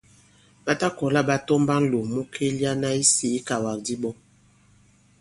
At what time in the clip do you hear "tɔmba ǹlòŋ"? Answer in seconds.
1.47-2.05